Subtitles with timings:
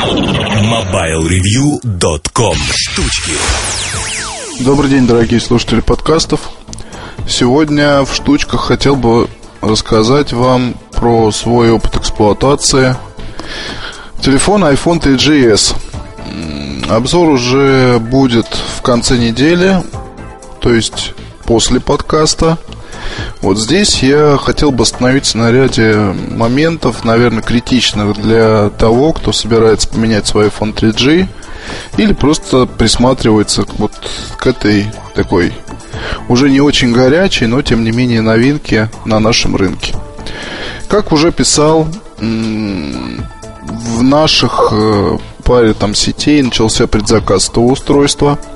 [0.00, 3.32] MobileReview.com Штучки
[4.60, 6.40] Добрый день, дорогие слушатели подкастов.
[7.28, 9.28] Сегодня в штучках хотел бы
[9.60, 12.96] рассказать вам про свой опыт эксплуатации
[14.22, 15.76] телефона iPhone 3GS.
[16.88, 18.48] Обзор уже будет
[18.78, 19.82] в конце недели,
[20.60, 21.12] то есть
[21.44, 22.56] после подкаста.
[23.40, 25.96] Вот здесь я хотел бы остановиться на ряде
[26.30, 31.26] моментов, наверное, критичных для того, кто собирается поменять свой iPhone 3G
[31.96, 33.92] или просто присматривается вот
[34.36, 35.52] к этой такой
[36.28, 39.94] уже не очень горячей, но тем не менее новинке на нашем рынке.
[40.88, 41.88] Как уже писал,
[42.18, 48.38] в наших э, паре там сетей начался предзаказ этого устройства–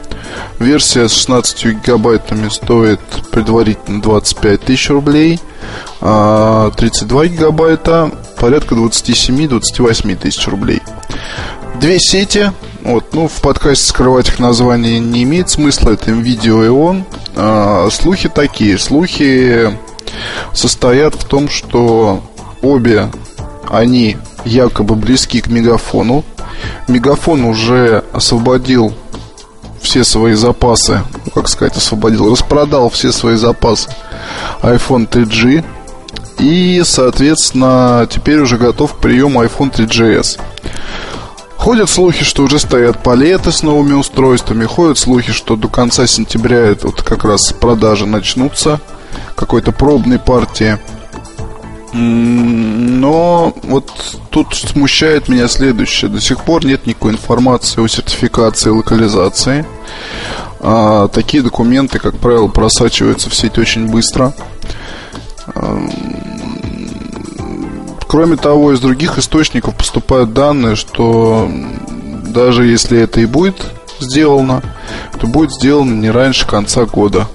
[0.59, 5.41] Версия с 16 гигабайтами стоит предварительно 25 тысяч рублей,
[6.01, 10.81] а 32 гигабайта порядка 27-28 тысяч рублей.
[11.81, 12.53] Две сети,
[12.83, 17.05] вот, ну, в подкасте скрывать их название не имеет смысла, это видео и он.
[17.35, 19.77] А, слухи такие, слухи
[20.53, 22.23] состоят в том, что
[22.63, 23.11] обе
[23.69, 26.25] они якобы близки к мегафону.
[26.89, 28.95] Мегафон уже освободил
[29.85, 33.91] все свои запасы, ну, как сказать, освободил, распродал все свои запасы
[34.63, 35.65] iPhone 3G.
[36.39, 40.41] И, соответственно, теперь уже готов к приему iPhone 3GS.
[41.57, 44.65] Ходят слухи, что уже стоят палеты с новыми устройствами.
[44.65, 48.81] Ходят слухи, что до конца сентября это вот как раз продажи начнутся
[49.37, 50.79] какой-то пробной партии.
[51.95, 56.11] Но вот тут смущает меня следующее.
[56.11, 59.65] До сих пор нет никакой информации о сертификации локализации.
[60.59, 64.35] А, такие документы, как правило, просачиваются в сеть очень быстро.
[68.09, 71.49] Кроме того, из других источников поступают данные, что
[72.29, 73.57] даже если это и будет
[74.01, 74.63] сделано,
[75.21, 77.29] то будет сделано не раньше конца года.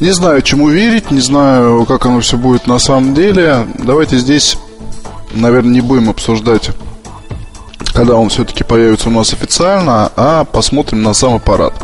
[0.00, 3.66] Не знаю, чему верить, не знаю, как оно все будет на самом деле.
[3.78, 4.56] Давайте здесь,
[5.32, 6.70] наверное, не будем обсуждать,
[7.92, 11.74] когда он все-таки появится у нас официально, а посмотрим на сам аппарат.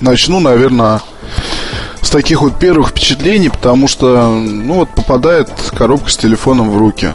[0.00, 1.00] Начну, наверное,
[2.00, 7.14] с таких вот первых впечатлений, потому что, ну вот, попадает коробка с телефоном в руки.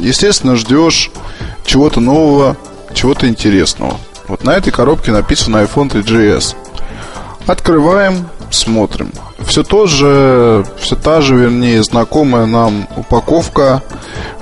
[0.00, 1.12] Естественно, ждешь
[1.64, 2.56] чего-то нового,
[2.92, 3.98] чего-то интересного.
[4.26, 6.56] Вот на этой коробке написано iPhone 3GS.
[7.46, 9.12] Открываем, смотрим.
[9.40, 13.82] Все то же, все та же, вернее, знакомая нам упаковка,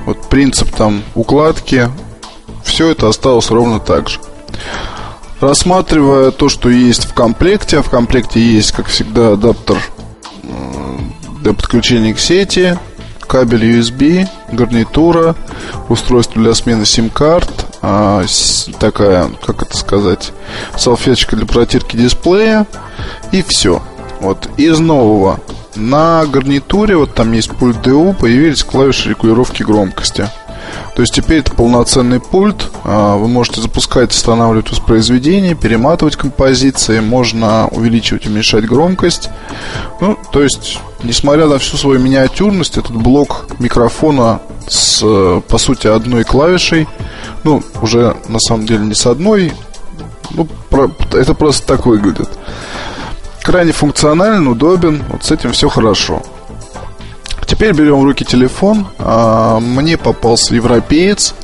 [0.05, 1.89] вот принцип там укладки,
[2.65, 4.19] все это осталось ровно так же.
[5.41, 9.79] Рассматривая то, что есть в комплекте, а в комплекте есть, как всегда, адаптер
[10.43, 10.49] э,
[11.43, 12.77] для подключения к сети,
[13.21, 15.37] кабель USB, гарнитура,
[15.89, 18.25] устройство для смены сим-карт, а,
[18.81, 20.33] такая, как это сказать,
[20.77, 22.67] салфеточка для протирки дисплея
[23.33, 23.83] и все.
[24.21, 25.41] Вот из нового
[25.77, 30.29] на гарнитуре, вот там есть пульт DU, появились клавиши регулировки громкости.
[30.95, 32.71] То есть теперь это полноценный пульт.
[32.85, 39.31] А, вы можете запускать, останавливать воспроизведение, перематывать композиции, можно увеличивать, уменьшать громкость.
[40.01, 45.03] Ну, то есть, несмотря на всю свою миниатюрность, этот блок микрофона с,
[45.49, 46.89] по сути, одной клавишей,
[47.45, 49.53] ну, уже на самом деле не с одной,
[50.31, 50.49] ну,
[51.13, 52.29] это просто так выглядит.
[53.43, 56.23] Крайне функционален, удобен, вот с этим все хорошо.
[57.49, 58.89] Теперь берем в руки телефон.
[58.99, 61.35] А, мне попался европеец.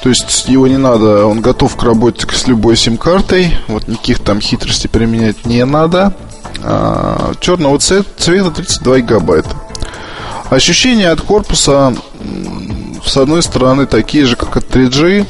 [0.00, 3.58] То есть его не надо, он готов к работе с любой сим-картой.
[3.66, 6.14] Вот никаких там хитростей применять не надо.
[6.62, 9.50] А, черного цвета, цвета 32 гигабайта.
[10.50, 11.94] Ощущения от корпуса
[13.04, 15.26] с одной стороны такие же, как от 3G.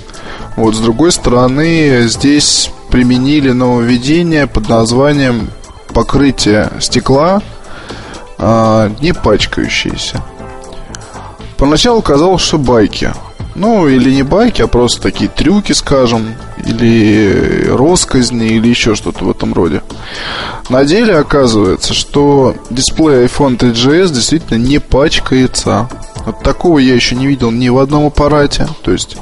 [0.57, 5.51] Вот с другой стороны здесь применили нововведение под названием
[5.95, 7.41] покрытие стекла
[8.39, 10.23] а, не пачкающиеся.
[11.57, 13.13] Поначалу казалось, что байки.
[13.57, 19.31] Ну, или не байки, а просто такие трюки, скажем, или росказни, или еще что-то в
[19.31, 19.83] этом роде.
[20.69, 25.89] На деле оказывается, что дисплей iPhone 3GS действительно не пачкается.
[26.25, 28.69] Вот такого я еще не видел ни в одном аппарате.
[28.83, 29.17] То есть,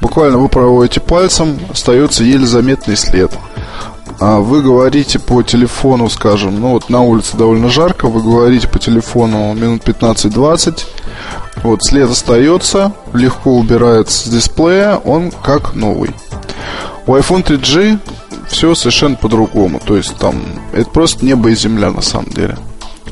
[0.00, 3.32] буквально вы проводите пальцем, остается еле заметный след
[4.20, 8.78] а вы говорите по телефону, скажем, ну вот на улице довольно жарко, вы говорите по
[8.78, 10.84] телефону минут 15-20,
[11.62, 16.10] вот след остается, легко убирается с дисплея, он как новый.
[17.06, 17.98] У iPhone 3G
[18.48, 22.56] все совершенно по-другому, то есть там это просто небо и земля на самом деле.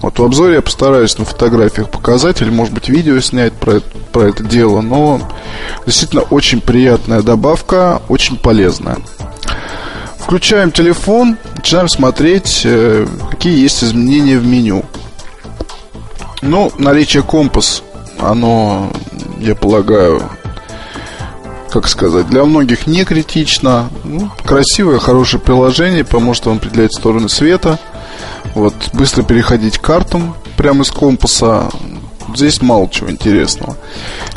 [0.03, 3.81] Вот в обзоре я постараюсь на фотографиях показать или, может быть, видео снять про,
[4.13, 5.21] про это дело, но
[5.87, 8.99] действительно очень приятная добавка, очень полезная.
[10.23, 14.85] Включаем телефон, начинаем смотреть, э, какие есть изменения в меню.
[16.41, 17.83] Ну, наличие компас,
[18.19, 18.93] оно,
[19.41, 20.23] я полагаю,
[21.71, 23.91] как сказать, для многих не критично.
[24.05, 27.79] Ну, красивое, хорошее приложение, поможет вам определять стороны света.
[28.55, 31.69] Вот, быстро переходить к картам прямо из компаса.
[32.35, 33.77] Здесь мало чего интересного.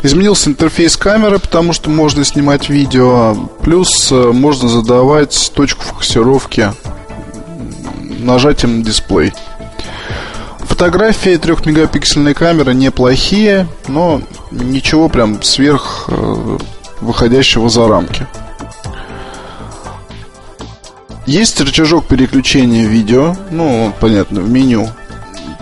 [0.02, 3.34] Изменился интерфейс камеры, потому что можно снимать видео.
[3.62, 6.72] Плюс э, можно задавать точку фокусировки
[8.20, 9.32] нажатием на дисплей.
[10.60, 16.58] Фотографии трехмегапиксельной камеры неплохие, но ничего прям сверх э,
[17.00, 18.26] выходящего за рамки.
[21.26, 24.88] Есть рычажок переключения видео, ну, понятно, в меню.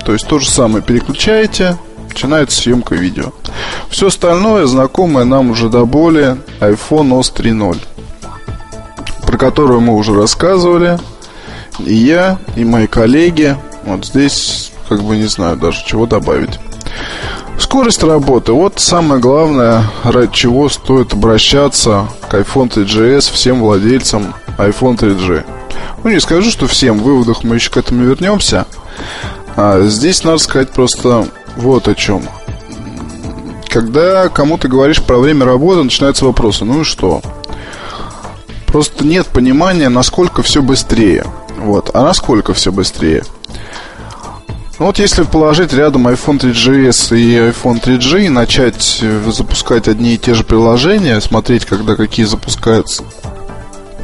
[0.05, 1.79] То есть то же самое переключаете,
[2.15, 3.33] начинается съемка видео.
[3.91, 7.79] Все остальное знакомое нам уже до боли iPhone OS 3.0,
[9.27, 10.99] про которую мы уже рассказывали.
[11.81, 13.57] И я, и мои коллеги.
[13.85, 16.61] Вот здесь, как бы не знаю даже, чего добавить.
[17.59, 18.53] Скорость работы.
[18.53, 25.43] Вот самое главное, ради чего стоит обращаться к iPhone 3GS всем владельцам iPhone 3G.
[26.05, 26.99] Ну, не скажу, что всем.
[26.99, 28.67] В выводах мы еще к этому вернемся.
[29.57, 32.23] А здесь надо сказать просто вот о чем.
[33.69, 36.65] Когда кому ты говоришь про время работы, начинаются вопросы.
[36.65, 37.23] Ну и что?
[38.67, 41.25] Просто нет понимания, насколько все быстрее.
[41.59, 41.91] Вот.
[41.95, 43.25] А насколько все быстрее?
[44.79, 50.15] Ну вот если положить рядом iPhone 3GS и iPhone 3G и начать э, запускать одни
[50.15, 53.05] и те же приложения, смотреть, когда какие запускаются,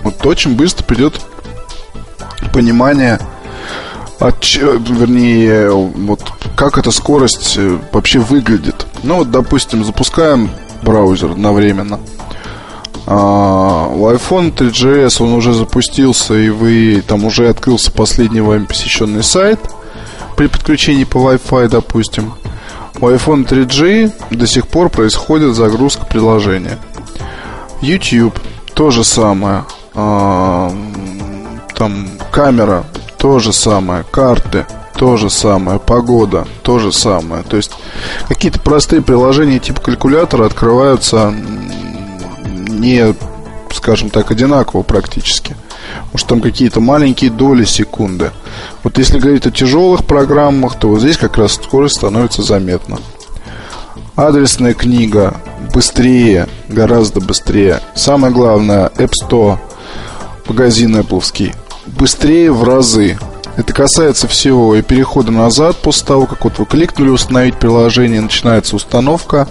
[0.04, 1.20] вот очень быстро придет
[2.52, 3.18] понимание,
[4.20, 6.22] от, вернее, вот
[6.56, 8.86] как эта скорость э, вообще выглядит.
[9.02, 10.50] Ну вот, допустим, запускаем
[10.82, 11.98] браузер одновременно.
[13.06, 19.22] А, у iPhone 3GS он уже запустился, и вы там уже открылся последний вами посещенный
[19.22, 19.58] сайт–
[20.40, 22.32] при подключении по Wi-Fi, допустим.
[22.98, 26.78] У iPhone 3G до сих пор происходит загрузка приложения.
[27.82, 28.40] YouTube
[28.72, 29.66] то же самое.
[29.94, 30.72] А,
[31.74, 32.84] там камера
[33.20, 34.02] то же самое.
[34.10, 35.78] Карты то же самое.
[35.78, 37.42] Погода то же самое.
[37.42, 37.70] То есть
[38.28, 41.32] какие-то простые приложения типа калькулятора открываются
[42.46, 43.14] не,
[43.72, 45.54] скажем так, одинаково практически.
[46.12, 48.30] Может, там какие-то маленькие доли секунды.
[48.82, 52.98] Вот если говорить о тяжелых программах, то вот здесь как раз скорость становится заметна.
[54.16, 55.36] Адресная книга
[55.74, 57.80] быстрее, гораздо быстрее.
[57.94, 59.58] Самое главное, App Store,
[60.46, 61.22] магазин Apple,
[61.98, 63.18] быстрее в разы.
[63.56, 68.76] Это касается всего и перехода назад после того, как вот вы кликнули установить приложение, начинается
[68.76, 69.48] установка.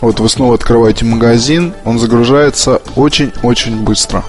[0.00, 4.24] Вот вы снова открываете магазин, он загружается очень-очень быстро.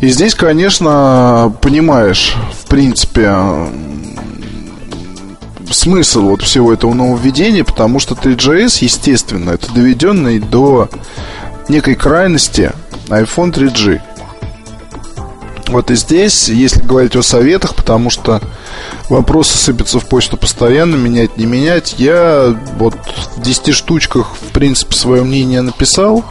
[0.00, 3.34] И здесь, конечно, понимаешь, в принципе,
[5.70, 10.90] смысл вот всего этого нововведения, потому что 3GS, естественно, это доведенный до
[11.68, 12.72] некой крайности
[13.08, 14.00] iPhone 3G.
[15.68, 18.40] Вот и здесь, если говорить о советах, потому что
[19.08, 22.94] вопросы сыпятся в почту постоянно, менять, не менять, я вот
[23.36, 26.24] в 10 штучках, в принципе, свое мнение написал.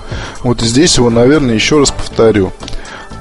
[0.44, 2.54] Вот здесь его, наверное, еще раз повторю.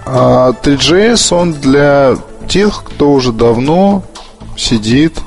[0.06, 2.16] А 3GS он для
[2.48, 4.04] тех, кто уже давно
[4.56, 5.18] сидит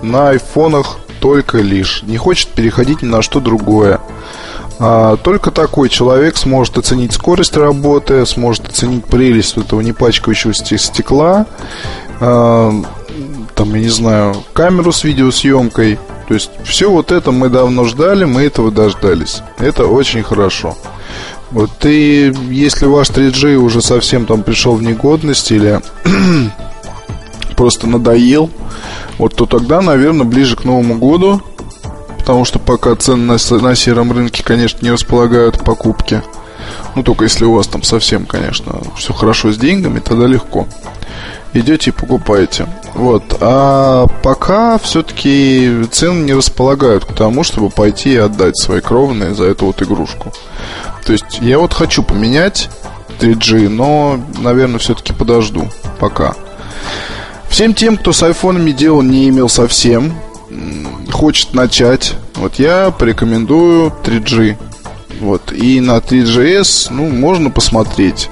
[0.00, 4.00] на айфонах только лишь, не хочет переходить ни на что другое.
[4.84, 11.46] А, только такой человек сможет оценить скорость работы, сможет оценить прелесть этого не пачкающегося стекла,
[12.20, 12.72] а,
[13.54, 16.00] там, я не знаю, камеру с видеосъемкой.
[16.26, 19.42] То есть все вот это мы давно ждали, мы этого дождались.
[19.58, 20.76] Это очень хорошо.
[21.52, 25.80] Вот ты, если ваш 3G уже совсем там пришел в негодность или
[27.56, 28.50] просто надоел,
[29.18, 31.40] вот то тогда, наверное, ближе к Новому году,
[32.22, 36.22] потому что пока цены на, на сером рынке, конечно, не располагают покупки.
[36.94, 40.68] Ну, только если у вас там совсем, конечно, все хорошо с деньгами, тогда легко.
[41.52, 42.68] Идете и покупаете.
[42.94, 43.24] Вот.
[43.40, 49.46] А пока все-таки цены не располагают к тому, чтобы пойти и отдать свои кровные за
[49.46, 50.32] эту вот игрушку.
[51.04, 52.70] То есть я вот хочу поменять
[53.18, 56.34] 3G, но, наверное, все-таки подожду пока.
[57.48, 60.14] Всем тем, кто с айфонами дел не имел совсем,
[61.12, 64.56] хочет начать, вот я порекомендую 3G.
[65.20, 65.52] Вот.
[65.52, 68.28] И на 3GS, ну, можно посмотреть.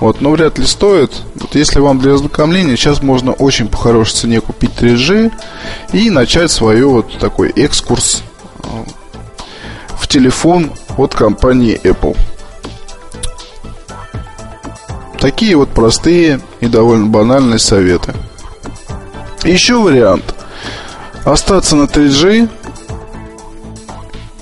[0.00, 1.12] Вот, но вряд ли стоит.
[1.36, 5.32] Вот если вам для ознакомления, сейчас можно очень по хорошей цене купить 3G
[5.92, 8.22] и начать свой вот такой экскурс
[8.62, 8.66] э,
[9.96, 12.16] в телефон от компании Apple.
[15.18, 18.12] Такие вот простые и довольно банальные советы.
[19.44, 20.35] Еще вариант.
[21.26, 22.48] Остаться на 3G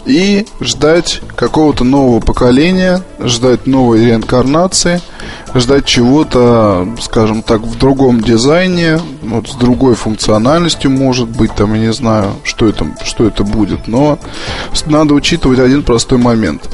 [0.05, 5.01] и ждать какого-то нового поколения, ждать новой реинкарнации,
[5.55, 11.81] ждать чего-то, скажем так, в другом дизайне, вот с другой функциональностью, может быть, там, я
[11.81, 14.19] не знаю, что это, что это будет, но
[14.85, 16.69] надо учитывать один простой момент.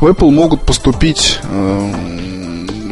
[0.00, 2.29] В Apple могут поступить э,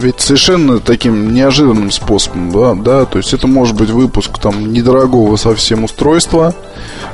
[0.00, 5.36] ведь совершенно таким неожиданным способом, да, да, то есть это может быть выпуск там недорогого
[5.36, 6.54] совсем устройства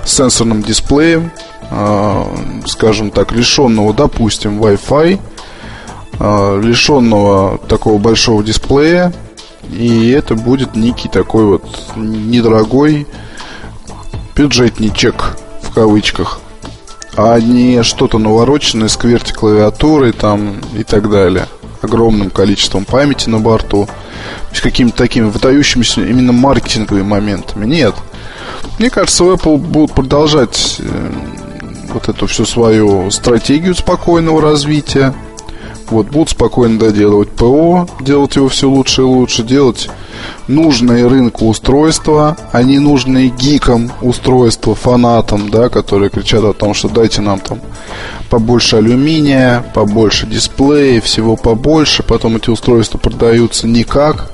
[0.05, 1.31] с сенсорным дисплеем,
[1.71, 2.25] э,
[2.67, 5.19] скажем так, лишенного, допустим, Wi-Fi,
[6.19, 9.13] э, лишенного такого большого дисплея,
[9.71, 11.65] и это будет некий такой вот
[11.97, 13.07] недорогой
[14.37, 16.41] бюджетничек в кавычках,
[17.17, 21.47] а не что-то навороченное с кверти клавиатурой там и так далее
[21.85, 23.89] огромным количеством памяти на борту,
[24.53, 27.67] с какими-то такими выдающимися именно маркетинговыми моментами.
[27.67, 27.95] Нет.
[28.79, 31.13] Мне кажется, Apple будут продолжать э,
[31.93, 35.15] вот эту всю свою стратегию спокойного развития.
[35.91, 39.91] Вот, будут спокойно доделывать ПО, делать его все лучше и лучше, делать
[40.49, 46.89] нужные рынку устройства, а не нужные гикам устройства, фанатам, да, которые кричат о том, что
[46.89, 47.61] дайте нам там
[48.31, 54.31] побольше алюминия, побольше дисплея, всего побольше, потом эти устройства продаются никак,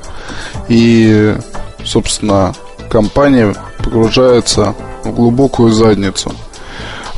[0.69, 1.37] и,
[1.85, 2.54] собственно,
[2.88, 6.33] компания погружается в глубокую задницу.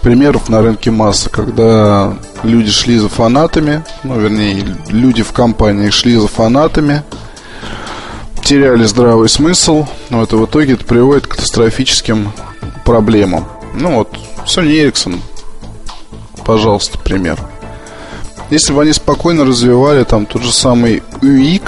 [0.03, 6.17] Примеров на рынке масса, когда люди шли за фанатами, ну, вернее, люди в компании шли
[6.17, 7.03] за фанатами,
[8.45, 12.33] теряли здравый смысл, но это в итоге это приводит к катастрофическим
[12.85, 13.47] проблемам.
[13.75, 15.21] Ну вот, Sony Ericsson,
[16.45, 17.39] пожалуйста, пример.
[18.51, 21.63] Если бы они спокойно развивали там тот же самый UIC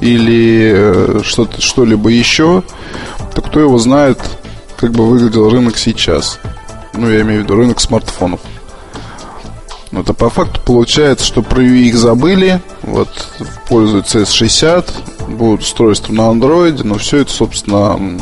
[0.00, 2.64] или э, что-то, что-либо еще,
[3.34, 4.18] то кто его знает,
[4.76, 6.40] как бы выглядел рынок сейчас.
[6.94, 8.40] Ну, я имею в виду рынок смартфонов.
[9.94, 13.08] Но это по факту получается, что про UIC забыли, вот
[13.68, 18.18] пользуются S60, будут устройства на андроиде, но все это, собственно,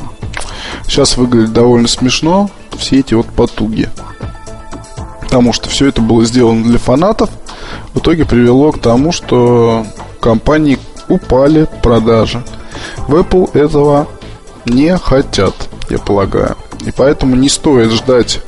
[0.86, 3.88] сейчас выглядит довольно смешно, все эти вот потуги.
[5.22, 7.30] Потому что все это было сделано для фанатов,
[7.94, 9.86] в итоге привело к тому, что
[10.20, 12.44] компании упали продажи.
[13.08, 14.08] В Apple этого
[14.66, 15.54] не хотят,
[15.88, 16.54] я полагаю.
[16.84, 18.42] И поэтому не стоит ждать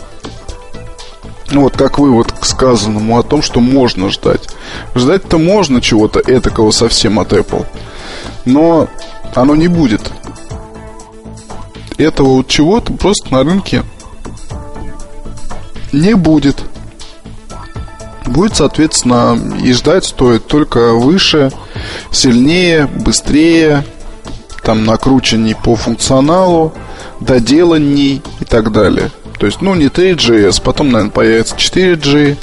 [1.50, 4.48] ну вот как вывод к сказанному о том, что можно ждать.
[4.94, 7.66] Ждать-то можно чего-то этакого совсем от Apple
[8.44, 8.88] но
[9.34, 10.02] оно не будет.
[11.96, 13.82] Этого вот чего-то просто на рынке
[15.92, 16.56] не будет.
[18.26, 21.52] Будет, соответственно, и ждать стоит только выше,
[22.10, 23.84] сильнее, быстрее,
[24.62, 26.72] там накрученней по функционалу,
[27.20, 29.10] доделанней и так далее.
[29.38, 32.36] То есть, ну, не 3GS, потом, наверное, появится 4G,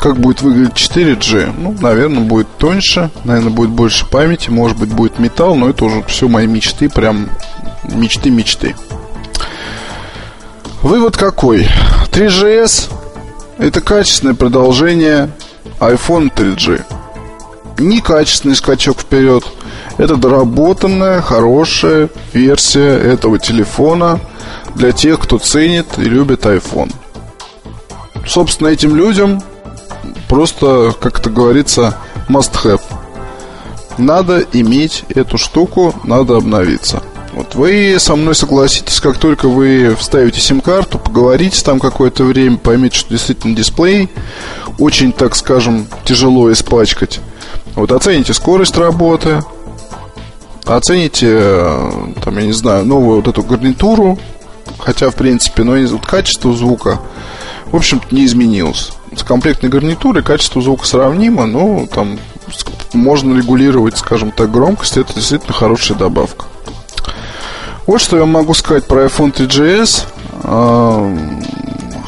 [0.00, 1.52] как будет выглядеть 4G?
[1.56, 6.02] Ну, наверное, будет тоньше, наверное, будет больше памяти, может быть, будет металл, но это уже
[6.04, 7.28] все мои мечты, прям
[7.84, 8.74] мечты-мечты.
[10.82, 11.68] Вывод какой?
[12.12, 12.90] 3GS
[13.58, 15.30] это качественное продолжение
[15.78, 16.82] iPhone 3G.
[17.78, 19.44] Некачественный скачок вперед.
[19.96, 24.20] Это доработанная, хорошая версия этого телефона
[24.74, 26.92] для тех, кто ценит и любит iPhone.
[28.26, 29.42] Собственно, этим людям
[30.28, 31.98] просто, как это говорится,
[32.28, 32.82] must have.
[33.98, 37.02] Надо иметь эту штуку, надо обновиться.
[37.32, 42.96] Вот вы со мной согласитесь, как только вы вставите сим-карту, поговорите там какое-то время, поймете,
[42.96, 44.08] что действительно дисплей
[44.78, 47.20] очень, так скажем, тяжело испачкать.
[47.74, 49.42] Вот оцените скорость работы,
[50.66, 51.90] оцените, э,
[52.22, 54.18] там, я не знаю, новую вот эту гарнитуру,
[54.78, 57.00] хотя, в принципе, но вот качество звука,
[57.66, 62.18] в общем-то, не изменилось с комплектной гарнитурой качество звука сравнимо, но там
[62.92, 64.96] можно регулировать, скажем так, громкость.
[64.96, 66.46] Это действительно хорошая добавка.
[67.86, 70.06] Вот что я могу сказать про iPhone 3GS.
[70.42, 71.16] А,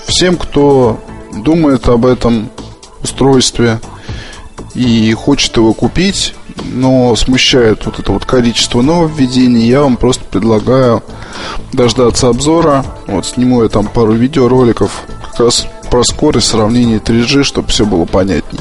[0.06, 1.00] всем, кто
[1.32, 2.50] думает об этом
[3.02, 3.80] устройстве
[4.74, 6.34] и хочет его купить,
[6.66, 11.02] но смущает вот это вот количество нововведений, я вам просто предлагаю
[11.72, 12.84] дождаться обзора.
[13.06, 18.04] Вот сниму я там пару видеороликов как раз про скорость сравнения 3G, чтобы все было
[18.04, 18.60] понятней.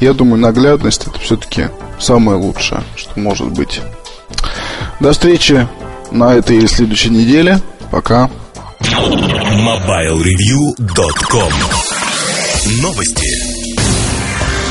[0.00, 1.68] Я думаю, наглядность это все-таки
[1.98, 3.80] самое лучшее, что может быть.
[5.00, 5.66] До встречи
[6.10, 7.60] на этой или следующей неделе.
[7.90, 8.30] Пока.
[8.80, 11.52] MobileReview.com
[12.82, 13.67] Новости.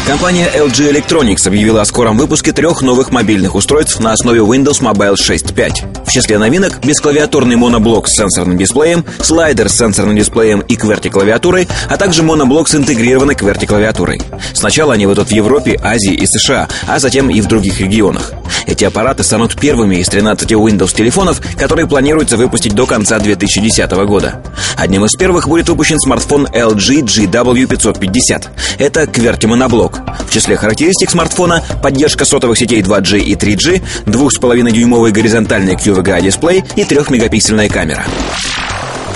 [0.08, 5.16] Компания LG Electronics объявила о скором выпуске трех новых мобильных устройств на основе Windows Mobile
[5.16, 6.06] 6.5.
[6.06, 11.98] В числе новинок бесклавиатурный моноблок с сенсорным дисплеем, слайдер с сенсорным дисплеем и QWERTY-клавиатурой, а
[11.98, 14.22] также моноблок с интегрированной QWERTY-клавиатурой.
[14.54, 18.32] Сначала они выйдут в Европе, Азии и США, а затем и в других регионах.
[18.66, 24.42] Эти аппараты станут первыми из 13 Windows телефонов, которые планируется выпустить до конца 2010 года.
[24.78, 28.46] Одним из первых будет выпущен смартфон LG GW550.
[28.78, 29.48] Это QWERTY
[30.28, 37.70] в числе характеристик смартфона поддержка сотовых сетей 2G и 3G, 2,5-дюймовый горизонтальный QVGA-дисплей и 3-мегапиксельная
[37.70, 38.06] камера.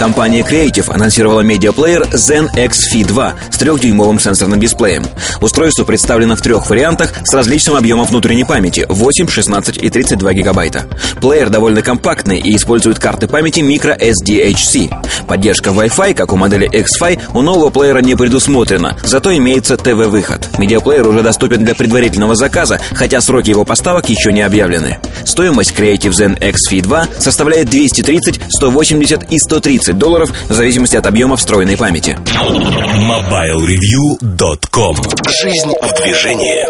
[0.01, 5.05] Компания Creative анонсировала медиаплеер Zen X-Fi 2 с трехдюймовым сенсорным дисплеем.
[5.41, 10.88] Устройство представлено в трех вариантах с различным объемом внутренней памяти– 8, 16 и 32 гигабайта.
[11.22, 15.27] Плеер довольно компактный и использует карты памяти microSD-HC.
[15.27, 20.50] Поддержка Wi-Fi, как у модели X-Fi, у нового плеера не предусмотрена, зато имеется ТВ-выход.
[20.58, 24.98] Медиаплеер уже доступен для предварительного заказа, хотя сроки его поставок еще не объявлены.
[25.25, 31.36] Стоимость Creative Zen X-Fi 2 составляет 230, 180 и 130 долларов в зависимости от объема
[31.38, 32.17] встроенной памяти.
[32.21, 34.95] MobileReview.com
[35.41, 36.65] Жизнь в движении.